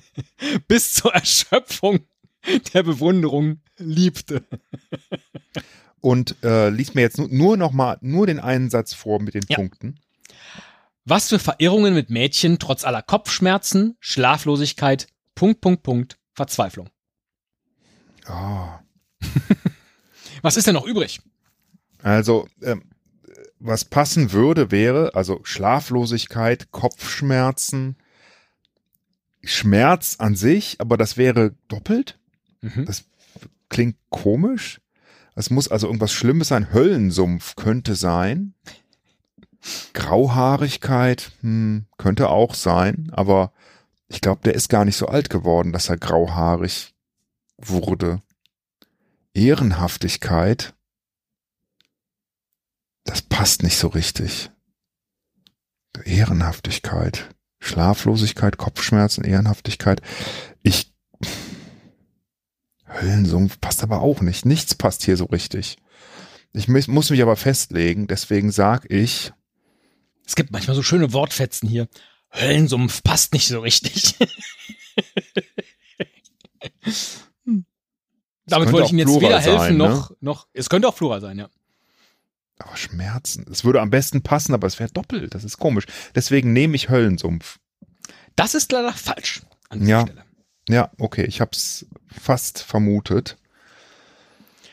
[0.68, 2.00] bis zur Erschöpfung
[2.72, 4.44] der Bewunderung liebte.
[6.00, 9.34] Und äh, liest mir jetzt nur, nur noch mal nur den einen Satz vor mit
[9.34, 9.56] den ja.
[9.56, 9.98] Punkten.
[11.04, 16.88] Was für Verirrungen mit Mädchen trotz aller Kopfschmerzen, Schlaflosigkeit, Punkt, Punkt, Punkt, Verzweiflung.
[18.28, 18.68] Oh.
[20.42, 21.20] Was ist denn noch übrig?
[22.02, 22.84] Also, ähm,
[23.60, 27.96] was passen würde, wäre also Schlaflosigkeit, Kopfschmerzen,
[29.42, 32.18] Schmerz an sich, aber das wäre doppelt.
[32.60, 32.84] Mhm.
[32.86, 33.04] Das
[33.68, 34.80] klingt komisch.
[35.34, 36.72] Es muss also irgendwas Schlimmes sein.
[36.72, 38.54] Höllensumpf könnte sein.
[39.92, 43.52] Grauhaarigkeit hm, könnte auch sein, aber
[44.08, 46.94] ich glaube, der ist gar nicht so alt geworden, dass er grauhaarig
[47.56, 48.22] wurde.
[49.34, 50.74] Ehrenhaftigkeit,
[53.08, 54.50] das passt nicht so richtig.
[56.04, 60.02] Ehrenhaftigkeit, Schlaflosigkeit, Kopfschmerzen, Ehrenhaftigkeit.
[60.62, 60.92] Ich.
[62.86, 64.44] Höllensumpf passt aber auch nicht.
[64.44, 65.78] Nichts passt hier so richtig.
[66.52, 69.32] Ich muss mich aber festlegen, deswegen sag ich.
[70.26, 71.88] Es gibt manchmal so schöne Wortfetzen hier.
[72.30, 74.16] Höllensumpf passt nicht so richtig.
[78.44, 80.16] Damit wollte ich ihm jetzt weder helfen sein, noch, ne?
[80.20, 80.46] noch.
[80.52, 81.48] Es könnte auch Plural sein, ja.
[82.58, 83.46] Aber Schmerzen.
[83.50, 85.34] Es würde am besten passen, aber es wäre doppelt.
[85.34, 85.86] Das ist komisch.
[86.14, 87.58] Deswegen nehme ich Höllensumpf.
[88.36, 89.42] Das ist leider falsch.
[89.74, 90.02] ja.
[90.02, 90.24] Stelle.
[90.68, 91.24] Ja, okay.
[91.24, 93.36] Ich habe es fast vermutet.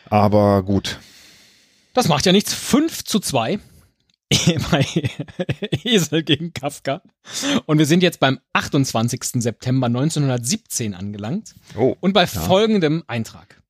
[0.09, 0.99] Aber gut.
[1.93, 2.53] Das macht ja nichts.
[2.53, 3.59] 5 zu 2
[4.71, 4.85] bei
[5.83, 7.01] Esel gegen Kafka.
[7.65, 9.41] Und wir sind jetzt beim 28.
[9.41, 11.55] September 1917 angelangt.
[11.77, 12.27] Oh, und bei ja.
[12.27, 13.61] folgendem Eintrag.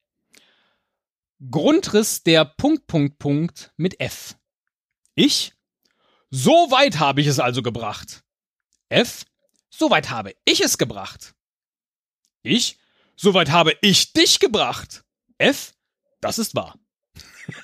[1.52, 4.36] Grundriss der Punkt, Punkt, Punkt mit F.
[5.16, 5.54] Ich?
[6.30, 8.24] So weit habe ich es also gebracht.
[8.90, 9.26] F?
[9.70, 11.34] So weit habe ich es gebracht.
[12.44, 12.80] Ich?
[13.16, 15.04] So weit habe ich dich gebracht.
[15.38, 15.74] F?
[16.22, 16.78] Das ist wahr.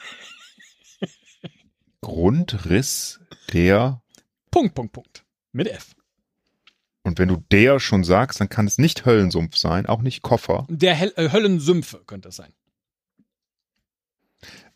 [2.02, 3.20] Grundriss
[3.54, 4.02] der.
[4.50, 5.26] Punkt, Punkt, Punkt.
[5.52, 5.96] Mit F.
[7.04, 10.67] Und wenn du der schon sagst, dann kann es nicht Höllensumpf sein, auch nicht Koffer.
[10.70, 12.54] Der Hel äh, Höllensümpfe könnte es sein.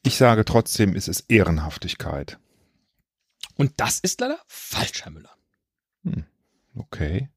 [0.05, 2.37] Ich sage trotzdem, es ist Ehrenhaftigkeit.
[3.57, 5.31] Und das ist leider falsch, Herr Müller.
[6.03, 6.25] Hm.
[6.75, 7.29] Okay.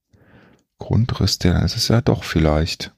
[0.79, 2.93] Grundriss der, es ist ja doch vielleicht.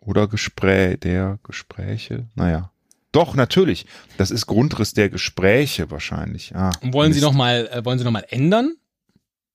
[0.00, 2.72] Oder Gespräch, der Gespräche, naja.
[3.12, 3.86] Doch, natürlich.
[4.16, 6.54] Das ist Grundriss der Gespräche wahrscheinlich.
[6.56, 7.24] Ah, Und wollen Sie Mist.
[7.30, 8.76] noch mal, äh, wollen Sie noch mal ändern?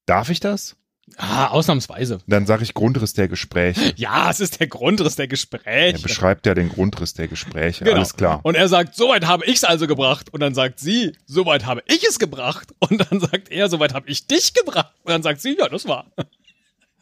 [0.05, 0.75] Darf ich das?
[1.17, 2.19] Ah, ausnahmsweise.
[2.27, 3.93] Dann sage ich Grundriss der Gespräche.
[3.97, 6.01] Ja, es ist der Grundriss der Er Gespräche.
[6.01, 7.83] beschreibt ja den Grundriss der Gespräche.
[7.83, 7.97] Genau.
[7.97, 8.39] Alles klar.
[8.43, 10.33] Und er sagt, soweit habe ich es also gebracht.
[10.33, 12.69] Und dann sagt sie, soweit habe ich es gebracht.
[12.79, 14.93] Und dann sagt er, soweit habe ich dich gebracht.
[15.03, 16.05] Und dann sagt sie, ja, das war.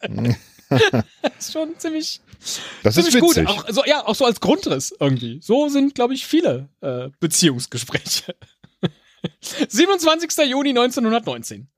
[0.00, 2.20] das ist schon ziemlich,
[2.82, 3.36] Das ist ziemlich gut.
[3.36, 3.48] witzig.
[3.48, 5.38] Auch, so, ja, auch so als Grundriss irgendwie.
[5.42, 8.34] So sind, glaube ich, viele äh, Beziehungsgespräche.
[9.68, 10.30] 27.
[10.48, 11.68] Juni 1919.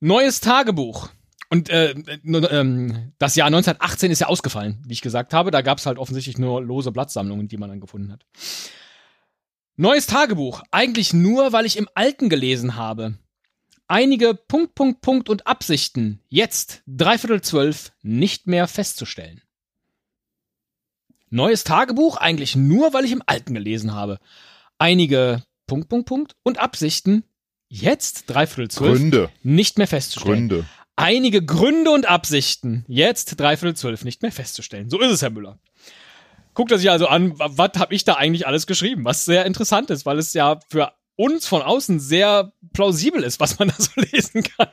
[0.00, 1.10] Neues Tagebuch.
[1.50, 5.50] Und äh, äh, ähm, das Jahr 1918 ist ja ausgefallen, wie ich gesagt habe.
[5.50, 8.26] Da gab es halt offensichtlich nur lose Blattsammlungen, die man dann gefunden hat.
[9.76, 10.62] Neues Tagebuch.
[10.70, 13.18] Eigentlich nur, weil ich im Alten gelesen habe.
[13.86, 19.40] Einige Punkt, Punkt, Punkt und Absichten jetzt, dreiviertel zwölf, nicht mehr festzustellen.
[21.30, 24.18] Neues Tagebuch eigentlich nur, weil ich im Alten gelesen habe.
[24.78, 27.24] Einige Punkt, Punkt, Punkt und Absichten
[27.68, 29.30] jetzt, dreiviertel zwölf, Gründe.
[29.42, 30.48] nicht mehr festzustellen.
[30.48, 30.64] Gründe.
[30.96, 34.90] Einige Gründe und Absichten jetzt, dreiviertel zwölf, nicht mehr festzustellen.
[34.90, 35.58] So ist es, Herr Müller.
[36.54, 39.04] Guckt er sich also an, wa- was habe ich da eigentlich alles geschrieben?
[39.04, 43.58] Was sehr interessant ist, weil es ja für uns von außen sehr plausibel ist, was
[43.60, 44.68] man da so lesen kann.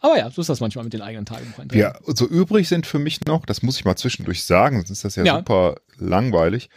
[0.00, 1.78] Aber ja, so ist das manchmal mit den eigenen Tagebucheinträgen.
[1.92, 5.04] Ja, so übrig sind für mich noch, das muss ich mal zwischendurch sagen, sonst ist
[5.04, 5.36] das ja, Ja.
[5.38, 6.70] super langweilig.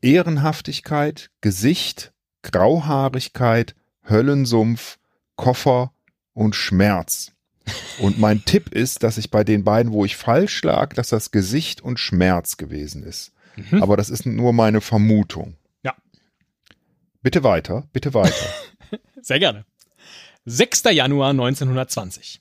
[0.00, 2.12] Ehrenhaftigkeit, Gesicht,
[2.42, 3.74] Grauhaarigkeit,
[4.08, 4.98] Höllensumpf,
[5.36, 5.92] Koffer
[6.32, 7.32] und Schmerz.
[7.98, 11.30] Und mein Tipp ist, dass ich bei den beiden, wo ich falsch lag, dass das
[11.30, 13.32] Gesicht und Schmerz gewesen ist.
[13.56, 13.82] Mhm.
[13.82, 15.56] Aber das ist nur meine Vermutung.
[15.82, 15.94] Ja.
[17.22, 18.54] Bitte weiter, bitte weiter.
[19.20, 19.64] Sehr gerne.
[20.44, 20.84] 6.
[20.92, 22.40] Januar 1920.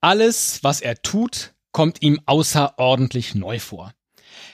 [0.00, 3.92] Alles, was er tut, kommt ihm außerordentlich neu vor.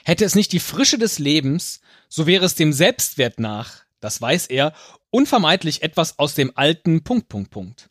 [0.03, 4.47] Hätte es nicht die Frische des Lebens, so wäre es dem Selbstwert nach, das weiß
[4.47, 4.73] er,
[5.09, 7.89] unvermeidlich etwas aus dem alten Punkt, Punkt, Punkt.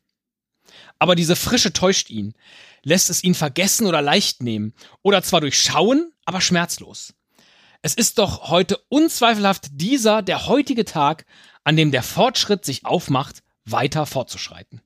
[0.98, 2.34] Aber diese Frische täuscht ihn,
[2.82, 7.14] lässt es ihn vergessen oder leicht nehmen, oder zwar durchschauen, aber schmerzlos.
[7.82, 11.26] Es ist doch heute unzweifelhaft dieser, der heutige Tag,
[11.64, 14.80] an dem der Fortschritt sich aufmacht, weiter fortzuschreiten.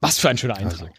[0.00, 0.92] Was für ein schöner Eintrag.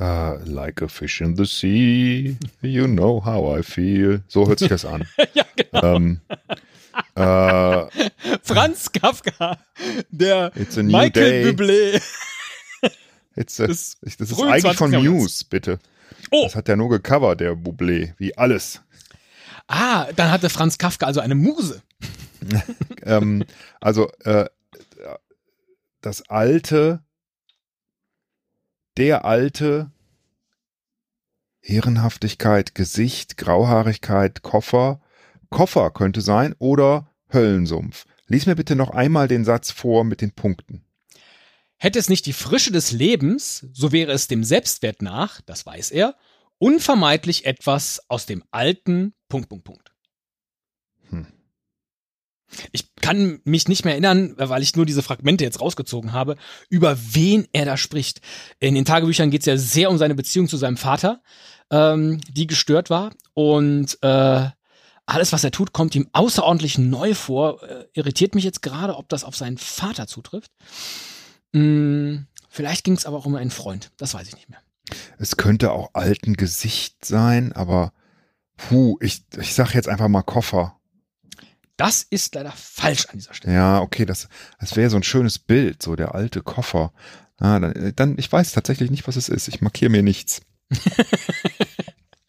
[0.00, 4.20] Uh, like a fish in the sea, you know how I feel.
[4.28, 5.08] So hört sich das an.
[5.34, 5.96] ja, genau.
[5.96, 6.20] ähm,
[7.16, 7.86] äh,
[8.44, 9.58] Franz Kafka,
[10.10, 11.44] der Michael day.
[11.50, 12.00] Bublé.
[13.34, 14.92] It's a, Das ich, das ist eigentlich von 20.
[14.92, 15.22] Jahrhunderts.
[15.22, 15.78] Muse, bitte.
[16.30, 18.80] Oh, Das hat der nur gecovert, der Bublé, wie alles.
[19.66, 21.82] ah, dann hatte Franz Kafka also eine Muse.
[23.02, 23.44] ähm,
[23.80, 24.46] also äh,
[26.02, 27.00] das alte,
[28.98, 29.92] der alte,
[31.62, 35.00] Ehrenhaftigkeit, Gesicht, Grauhaarigkeit, Koffer.
[35.50, 38.06] Koffer könnte sein oder Höllensumpf.
[38.26, 40.84] Lies mir bitte noch einmal den Satz vor mit den Punkten.
[41.76, 45.92] Hätte es nicht die Frische des Lebens, so wäre es dem Selbstwert nach, das weiß
[45.92, 46.16] er,
[46.58, 49.92] unvermeidlich etwas aus dem alten Punkt, Punkt, Punkt.
[52.72, 56.36] Ich kann mich nicht mehr erinnern, weil ich nur diese Fragmente jetzt rausgezogen habe,
[56.68, 58.20] über wen er da spricht.
[58.58, 61.22] In den Tagebüchern geht es ja sehr um seine Beziehung zu seinem Vater,
[61.70, 63.12] ähm, die gestört war.
[63.34, 64.48] Und äh,
[65.06, 67.62] alles, was er tut, kommt ihm außerordentlich neu vor.
[67.62, 70.50] Äh, irritiert mich jetzt gerade, ob das auf seinen Vater zutrifft.
[71.54, 73.90] Hm, vielleicht ging es aber auch um einen Freund.
[73.96, 74.60] Das weiß ich nicht mehr.
[75.18, 77.92] Es könnte auch alten Gesicht sein, aber
[78.56, 80.77] puh, ich, ich sag jetzt einfach mal Koffer.
[81.78, 83.54] Das ist leider falsch an dieser Stelle.
[83.54, 86.92] Ja, okay, das, das wäre so ein schönes Bild, so der alte Koffer.
[87.38, 89.46] Ah, dann, dann, ich weiß tatsächlich nicht, was es ist.
[89.46, 90.42] Ich markiere mir nichts.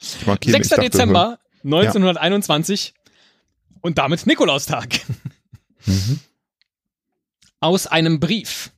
[0.01, 0.65] Ich markiere 6.
[0.65, 2.93] ich dachte, Dezember 1921
[3.81, 5.01] und damit Nikolaustag.
[5.85, 6.19] Mhm.
[7.59, 8.71] Aus einem Brief.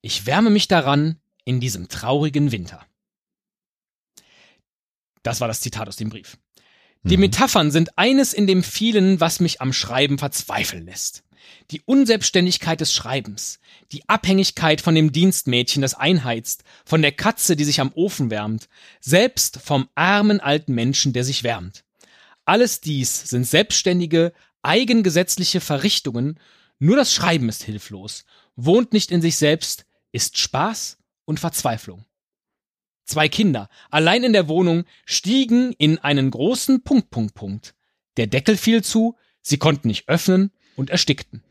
[0.00, 2.84] Ich wärme mich daran in diesem traurigen Winter.
[5.22, 6.38] Das war das Zitat aus dem Brief.
[7.06, 7.20] Die Mhm.
[7.20, 11.22] Metaphern sind eines in dem vielen, was mich am Schreiben verzweifeln lässt.
[11.70, 13.60] Die Unselbstständigkeit des Schreibens,
[13.92, 18.68] die Abhängigkeit von dem Dienstmädchen, das einheizt, von der Katze, die sich am Ofen wärmt,
[19.00, 21.84] selbst vom armen alten Menschen, der sich wärmt.
[22.44, 26.40] Alles dies sind selbstständige, eigengesetzliche Verrichtungen,
[26.80, 28.24] nur das Schreiben ist hilflos,
[28.56, 32.04] wohnt nicht in sich selbst, ist Spaß und Verzweiflung.
[33.06, 37.74] Zwei Kinder, allein in der Wohnung, stiegen in einen großen Punkt, Punkt, Punkt.
[38.16, 41.42] Der Deckel fiel zu, sie konnten nicht öffnen und erstickten.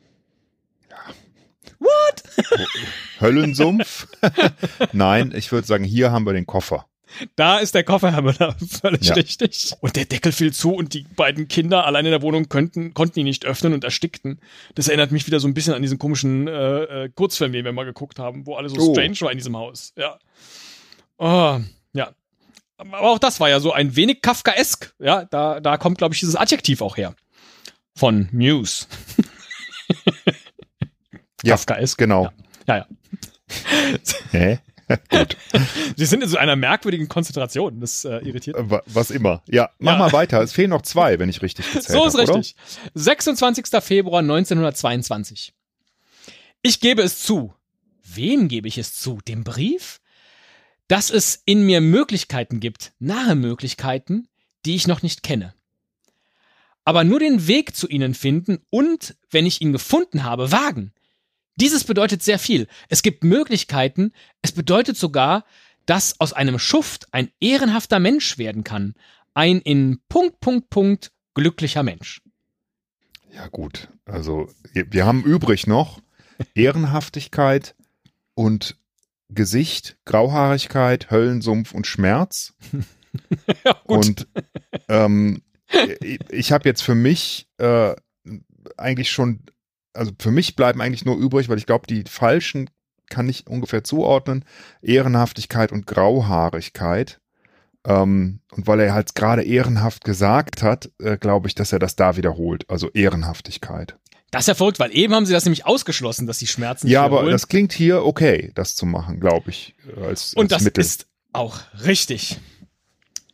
[1.80, 2.24] What?
[3.22, 4.08] Höllensumpf?
[4.92, 6.88] Nein, ich würde sagen, hier haben wir den Koffer.
[7.36, 9.14] Da ist der Koffer, Herr Müller, völlig ja.
[9.14, 9.72] richtig.
[9.80, 13.20] Und der Deckel fiel zu und die beiden Kinder allein in der Wohnung könnten, konnten
[13.20, 14.40] ihn nicht öffnen und erstickten.
[14.74, 17.72] Das erinnert mich wieder so ein bisschen an diesen komischen äh, äh Kurzfilm, den wir
[17.72, 18.94] mal geguckt haben, wo alles so oh.
[18.94, 19.94] strange war in diesem Haus.
[19.96, 20.20] Ja.
[21.18, 21.60] Oh,
[21.94, 22.12] ja.
[22.78, 24.94] Aber auch das war ja so ein wenig Kafkaesk.
[25.00, 27.16] Ja, da, da kommt, glaube ich, dieses Adjektiv auch her.
[27.96, 28.88] Von Muse.
[31.44, 31.98] ja, Kafkaesk.
[31.98, 32.30] Genau.
[32.68, 32.78] Ja, ja.
[32.78, 32.88] ja.
[34.32, 34.60] Hä?
[35.10, 35.38] Gut.
[35.96, 37.80] Sie sind in so einer merkwürdigen Konzentration.
[37.80, 38.60] Das äh, irritiert.
[38.60, 38.80] Mich.
[38.86, 39.42] Was immer.
[39.48, 39.98] Ja, mach ja.
[39.98, 40.42] mal weiter.
[40.42, 42.12] Es fehlen noch zwei, wenn ich richtig gezählt habe.
[42.12, 42.56] So ist hab, richtig.
[42.86, 42.92] Oder?
[42.94, 43.66] 26.
[43.82, 45.54] Februar 1922.
[46.62, 47.54] Ich gebe es zu.
[48.04, 49.20] Wem gebe ich es zu?
[49.28, 50.00] Dem Brief?
[50.88, 54.28] Dass es in mir Möglichkeiten gibt, nahe Möglichkeiten,
[54.66, 55.54] die ich noch nicht kenne.
[56.84, 60.94] Aber nur den Weg zu ihnen finden und, wenn ich ihn gefunden habe, wagen.
[61.56, 62.68] Dieses bedeutet sehr viel.
[62.90, 64.12] Es gibt Möglichkeiten.
[64.42, 65.46] Es bedeutet sogar,
[65.86, 68.94] dass aus einem Schuft ein ehrenhafter Mensch werden kann.
[69.34, 72.22] Ein in Punkt, Punkt, Punkt glücklicher Mensch.
[73.34, 73.90] Ja, gut.
[74.06, 76.02] Also, wir haben übrig noch
[76.54, 77.76] Ehrenhaftigkeit
[78.34, 78.78] und
[79.30, 82.54] Gesicht, Grauhaarigkeit, Höllensumpf und Schmerz.
[83.66, 84.28] ja, und
[84.88, 85.42] ähm,
[86.30, 87.96] ich habe jetzt für mich äh,
[88.78, 89.42] eigentlich schon
[89.96, 92.70] also für mich bleiben eigentlich nur übrig, weil ich glaube, die falschen
[93.10, 94.46] kann ich ungefähr zuordnen,
[94.82, 97.22] Ehrenhaftigkeit und Grauhaarigkeit.
[97.86, 101.96] Ähm, und weil er halt gerade ehrenhaft gesagt hat, äh, glaube ich, dass er das
[101.96, 102.70] da wiederholt.
[102.70, 103.98] Also Ehrenhaftigkeit.
[104.36, 106.90] Das ist ja verrückt, weil eben haben sie das nämlich ausgeschlossen, dass die Schmerzen.
[106.90, 109.76] Ja, aber das klingt hier okay, das zu machen, glaube ich.
[110.06, 110.82] Als, und als das Mittel.
[110.82, 112.36] ist auch richtig.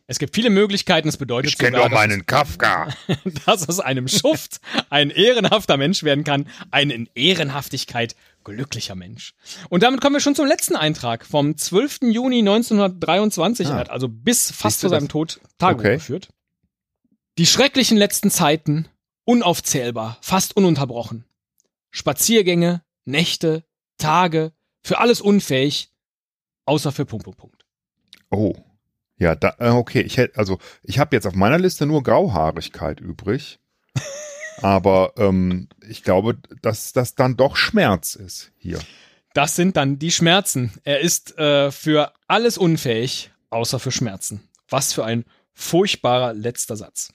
[0.06, 2.90] Es gibt viele Möglichkeiten, es bedeutet Ich kenne doch meinen Kafka.
[3.48, 4.62] dass aus einem Schuft
[4.92, 9.34] ein ehrenhafter Mensch werden kann, ein in Ehrenhaftigkeit glücklicher Mensch.
[9.70, 12.02] Und damit kommen wir schon zum letzten Eintrag vom 12.
[12.12, 13.70] Juni 1923.
[13.70, 13.72] Ah.
[13.72, 15.96] Er hat also bis fast zu seinem Tod Tagebuch okay.
[15.96, 16.30] geführt.
[17.40, 18.88] Die schrecklichen letzten Zeiten,
[19.26, 21.26] unaufzählbar, fast ununterbrochen.
[21.92, 23.64] Spaziergänge, Nächte,
[23.98, 25.92] Tage, für alles unfähig,
[26.66, 27.66] außer für Punkt, Punkt, Punkt.
[28.30, 28.56] Oh.
[29.18, 33.00] Ja, da, äh, okay, ich hätte, also ich habe jetzt auf meiner Liste nur Grauhaarigkeit
[33.00, 33.60] übrig.
[34.62, 38.80] aber ähm, ich glaube, dass das dann doch Schmerz ist hier.
[39.34, 40.74] Das sind dann die Schmerzen.
[40.84, 44.50] Er ist äh, für alles unfähig, außer für Schmerzen.
[44.70, 47.14] Was für ein furchtbarer letzter Satz.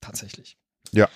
[0.00, 0.56] Tatsächlich.
[0.92, 1.08] Ja.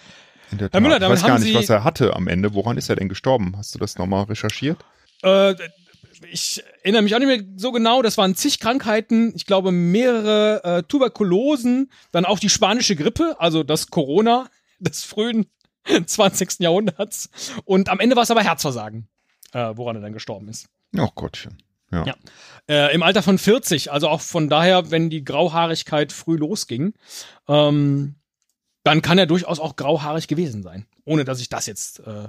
[0.70, 2.54] Herr Müller, damit ich weiß gar nicht, Sie was er hatte am Ende.
[2.54, 3.54] Woran ist er denn gestorben?
[3.56, 4.78] Hast du das nochmal recherchiert?
[5.22, 5.54] Äh,
[6.30, 10.62] ich erinnere mich auch nicht mehr so genau, das waren zig Krankheiten, ich glaube mehrere
[10.64, 15.46] äh, Tuberkulosen, dann auch die spanische Grippe, also das Corona des frühen
[16.06, 16.60] 20.
[16.60, 17.30] Jahrhunderts.
[17.64, 19.08] Und am Ende war es aber Herzversagen,
[19.52, 20.68] äh, woran er dann gestorben ist.
[20.96, 21.58] Ach Gottchen.
[21.90, 22.04] Ja.
[22.06, 22.14] ja.
[22.68, 26.94] Äh, Im Alter von 40, also auch von daher, wenn die Grauhaarigkeit früh losging,
[27.48, 28.14] ähm,
[28.84, 30.86] dann kann er durchaus auch grauhaarig gewesen sein.
[31.04, 32.28] Ohne dass ich das jetzt äh,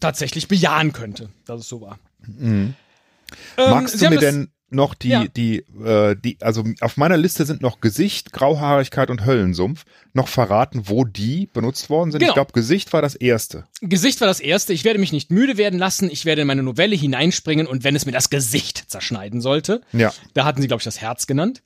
[0.00, 1.98] tatsächlich bejahen könnte, dass es so war.
[2.26, 2.74] Mhm.
[3.56, 5.26] Ähm, Magst du mir denn noch die, ja.
[5.26, 10.82] die, äh, die, also auf meiner Liste sind noch Gesicht, Grauhaarigkeit und Höllensumpf noch verraten,
[10.86, 12.20] wo die benutzt worden sind.
[12.20, 12.32] Genau.
[12.32, 13.66] Ich glaube, Gesicht war das erste.
[13.80, 14.74] Gesicht war das erste.
[14.74, 16.10] Ich werde mich nicht müde werden lassen.
[16.10, 20.12] Ich werde in meine Novelle hineinspringen und wenn es mir das Gesicht zerschneiden sollte, ja.
[20.34, 21.62] da hatten sie, glaube ich, das Herz genannt.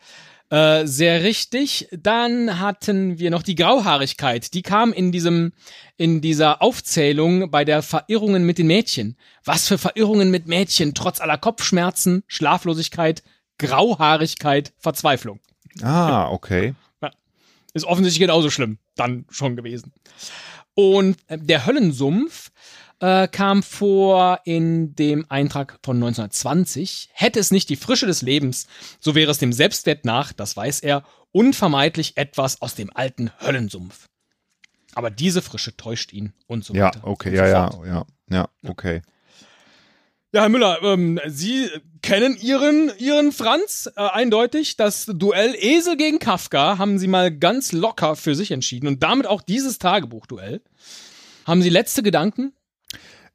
[0.52, 1.88] Äh, sehr richtig.
[1.92, 4.52] Dann hatten wir noch die Grauhaarigkeit.
[4.52, 5.54] Die kam in diesem,
[5.96, 9.16] in dieser Aufzählung bei der Verirrungen mit den Mädchen.
[9.46, 13.22] Was für Verirrungen mit Mädchen, trotz aller Kopfschmerzen, Schlaflosigkeit,
[13.56, 15.40] Grauhaarigkeit, Verzweiflung.
[15.80, 16.74] Ah, okay.
[17.72, 19.94] Ist offensichtlich genauso schlimm dann schon gewesen.
[20.74, 22.50] Und äh, der Höllensumpf
[23.02, 27.10] äh, kam vor in dem Eintrag von 1920.
[27.12, 28.68] Hätte es nicht die Frische des Lebens,
[29.00, 34.06] so wäre es dem Selbstwert nach, das weiß er, unvermeidlich etwas aus dem alten Höllensumpf.
[34.94, 37.00] Aber diese Frische täuscht ihn und so ja, weiter.
[37.02, 39.02] Okay, ja, ja, ja, ja, okay.
[40.34, 41.68] Ja, Herr Müller, ähm, Sie
[42.02, 44.76] kennen Ihren, Ihren Franz äh, eindeutig.
[44.76, 49.26] Das Duell Esel gegen Kafka haben Sie mal ganz locker für sich entschieden und damit
[49.26, 50.62] auch dieses Tagebuchduell.
[51.46, 52.52] Haben Sie letzte Gedanken?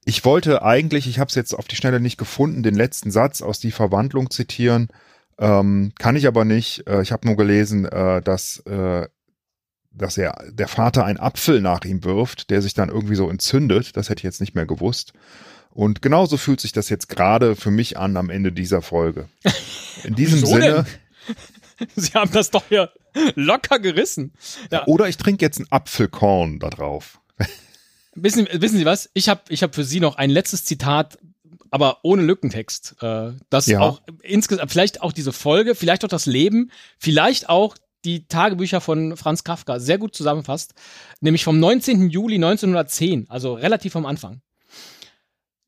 [0.08, 3.42] Ich wollte eigentlich, ich habe es jetzt auf die Schnelle nicht gefunden, den letzten Satz
[3.42, 4.88] aus die Verwandlung zitieren.
[5.38, 6.88] Ähm, kann ich aber nicht.
[6.88, 9.06] Äh, ich habe nur gelesen, äh, dass äh,
[9.92, 13.98] dass er der Vater einen Apfel nach ihm wirft, der sich dann irgendwie so entzündet.
[13.98, 15.12] Das hätte ich jetzt nicht mehr gewusst.
[15.72, 19.28] Und genauso fühlt sich das jetzt gerade für mich an am Ende dieser Folge.
[20.06, 20.86] In diesem Wieso Sinne.
[21.28, 21.36] denn?
[21.98, 22.88] Sie haben das doch ja
[23.36, 24.32] locker gerissen.
[24.72, 24.88] Ja.
[24.88, 27.20] Oder ich trinke jetzt ein Apfelkorn da drauf.
[28.20, 29.10] Wissen, wissen Sie was?
[29.14, 31.20] Ich habe ich hab für Sie noch ein letztes Zitat,
[31.70, 32.96] aber ohne Lückentext.
[33.02, 33.80] Äh, das Ja.
[33.82, 37.76] auch insgesamt, vielleicht auch diese Folge, vielleicht auch das Leben, vielleicht auch
[38.06, 40.74] die Tagebücher von Franz Kafka sehr gut zusammenfasst.
[41.20, 42.10] Nämlich vom 19.
[42.10, 44.42] Juli 1910, also relativ am Anfang.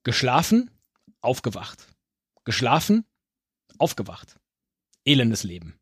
[0.03, 0.71] Geschlafen,
[1.21, 1.85] aufgewacht.
[2.45, 3.05] Geschlafen,
[3.77, 4.37] aufgewacht.
[5.05, 5.75] Elendes Leben.